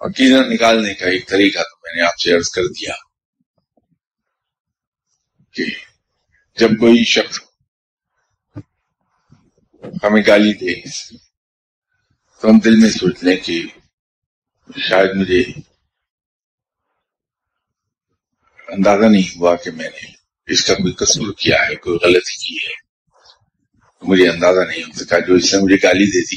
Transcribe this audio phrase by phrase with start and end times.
[0.00, 2.94] عقیدہ نکالنے کا ایک طریقہ تو میں نے آپ سے عرض کر دیا
[5.54, 5.64] کہ
[6.58, 7.40] جب کوئی شخص
[10.04, 10.74] ہمیں گالی دے
[12.42, 13.62] تو ہم دل میں سوچ لیں کہ
[14.76, 15.42] شاید مجھے
[18.68, 20.06] اندازہ نہیں ہوا کہ میں نے
[20.48, 22.74] اس کا کوئی قصور کیا ہے، کوئی غلطی کی ہے۔
[24.02, 26.36] مجھے اندازہ نہیں ہو سکا جو اس نے مجھے گالی دے دی،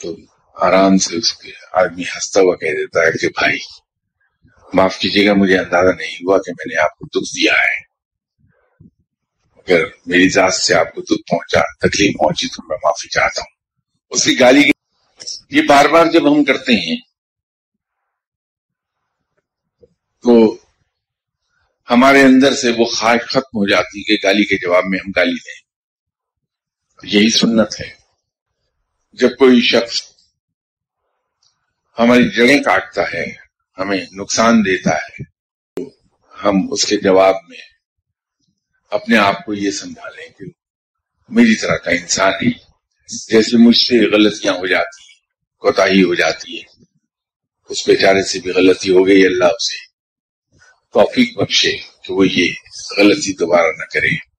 [0.00, 0.16] تو
[0.54, 3.58] آرام سے اس کے آدمی ہنستا ہوا کہہ دیتا ہے کہ بھائی،
[4.74, 7.92] معاف کیجیے گا، مجھے اندازہ نہیں ہوا کہ میں نے آپ کو دکھ دیا ہے۔
[9.56, 13.56] اگر میری ذات سے آپ کو دکھ پہنچا، تکلیف پہنچی تو میں معافی چاہتا ہوں۔
[14.10, 14.62] اس کی گالی
[15.50, 16.96] یہ بار بار جب ہم کرتے ہیں،
[20.22, 20.56] تو
[21.90, 25.38] ہمارے اندر سے وہ خواہش ختم ہو جاتی کہ گالی کے جواب میں ہم گالی
[25.38, 25.62] دیں۔
[27.02, 27.90] یہی سنت ہے۔
[29.12, 30.11] جب کوئی شخص
[31.98, 33.24] ہماری جڑیں کاٹتا ہے،
[33.78, 35.24] ہمیں نقصان دیتا ہے،
[35.76, 35.90] تو
[36.44, 37.58] ہم اس کے جواب میں
[38.90, 40.44] اپنے آپ کو یہ سنبھالیں کہ
[41.28, 42.50] میری طرح کا انسان ہی
[43.30, 45.20] جیسے مجھ سے غلطیاں ہو جاتی ہیں
[45.60, 46.84] کوتا ہو جاتی ہے،
[47.68, 49.86] اس بیچارے سے بھی غلطی ہو گئی، اللہ اسے
[50.92, 52.52] توفیق بخشے کہ وہ یہ
[52.98, 54.32] غلطی دوبارہ نہ کرے۔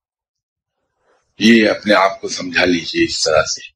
[1.39, 3.71] یہ اپنے آپ کو سمجھا لیجیے اس طرح سے۔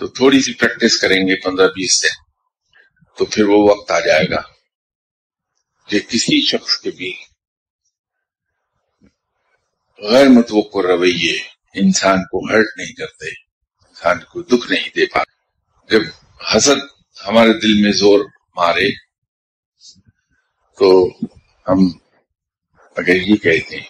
[0.00, 2.25] تو تھوڑی سی پریکٹس کریں گے پندرہ بیس دن۔
[3.18, 4.40] تو پھر وہ وقت آ جائے گا
[5.88, 7.14] کہ کسی شخص کے بھی
[9.98, 11.38] غیر متوقع رویے
[11.74, 13.28] انسان کو ہرٹ نہیں کرتے،
[13.88, 15.36] انسان کو دکھ نہیں دے پاتے۔
[15.88, 16.00] جب
[16.56, 16.76] حسد
[17.28, 18.20] ہمارے دل میں زور
[18.56, 18.90] مارے
[20.78, 21.08] تو
[21.68, 21.98] ہم
[22.96, 23.88] اگر یہ کہتے ہیں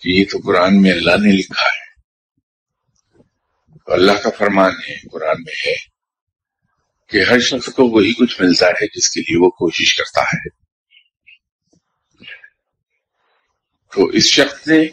[0.00, 1.88] کہ یہ تو قرآن میں اللہ نے لکھا ہے۔
[3.86, 5.97] تو اللہ کا فرمان ہے، قرآن میں ہے۔
[7.08, 10.48] کہ ہر شخص کو وہی کچھ ملتا ہے جس کے لیے وہ کوشش کرتا ہے۔
[13.94, 14.88] تو اس شخص نے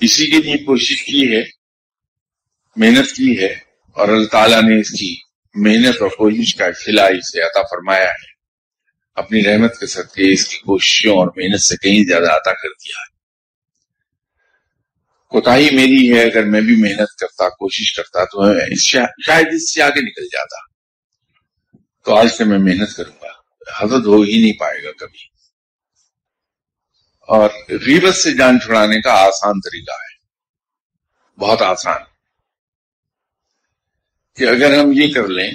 [0.00, 1.42] اسی کے لیے کوشش کی ہے،
[2.76, 3.52] محنت کی ہے
[3.92, 5.16] اور اللہ تعالیٰ نے اس کی
[5.54, 8.30] محنت اور کوشش کا خلا اسے عطا فرمایا ہے۔
[9.14, 13.00] اپنی رحمت کے صدقے اس کی کوششوں اور محنت سے کہیں زیادہ عطا کر دیا
[13.00, 13.19] ہے۔
[15.30, 18.60] کوتا میری ہے، اگر میں بھی محنت کرتا، کوشش کرتا، تو
[19.26, 20.56] شاید اس سے آگے نکل جاتا۔
[22.04, 23.28] تو آج سے میں محنت کروں گا۔
[23.82, 25.24] حضرت ہو ہی نہیں پائے گا کبھی۔
[27.20, 30.20] اور غیبت سے جان چھڑانے کا آسان طریقہ ہے۔
[31.40, 32.00] بہت آسان۔
[34.36, 35.50] کہ اگر ہم یہ کر لیں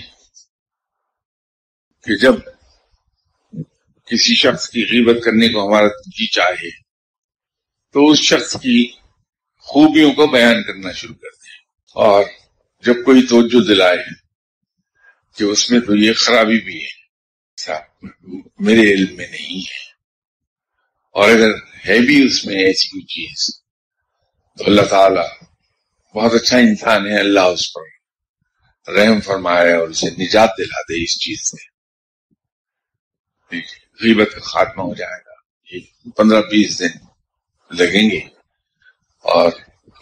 [2.03, 2.36] کہ جب
[4.06, 6.69] کسی شخص کی غیبت کرنے کو ہمارا جی چاہے،
[7.94, 8.92] تو اس شخص کی
[9.66, 12.24] خوبیوں کو بیان کرنا شروع کر دیں اور
[12.84, 13.98] جب کوئی توجہ دلائے
[15.36, 16.96] کہ اس میں تو یہ خرابی بھی ہے
[18.59, 19.86] میرے علم میں نہیں ہے۔
[21.12, 21.50] اور اگر
[21.88, 23.62] ہے بھی اس میں ایسی کوئی چیز،
[24.58, 25.46] تو اللہ تعالی
[26.16, 27.81] بہت اچھا انسان ہے، اللہ اس پر
[28.92, 31.75] رحم فرمائے اور اسے نجات دلا دے اس چیز سے۔
[34.04, 35.34] غیبت کا خاتمہ ہو جائے گا۔
[35.72, 37.06] یہ پندرہ بیس دن
[37.72, 38.34] لگیں گے۔
[39.25, 39.52] اور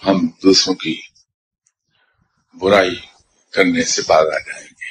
[0.08, 0.96] ہم دوسروں کی
[2.62, 2.96] برائی
[3.52, 4.83] کرنے سے باز آ جائیں گے۔